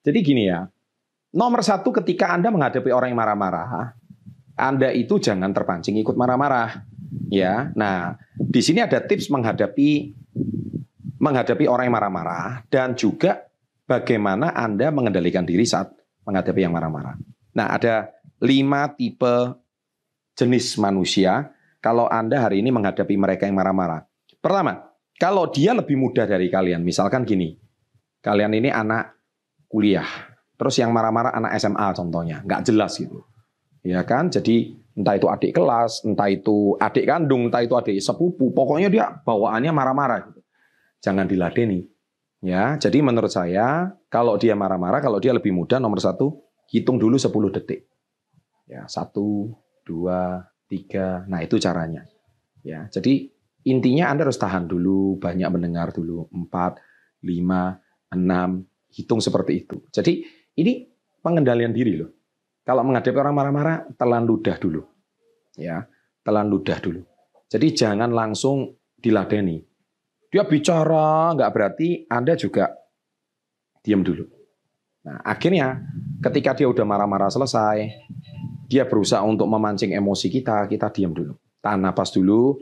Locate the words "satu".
1.60-1.92, 46.00-46.44, 48.88-49.54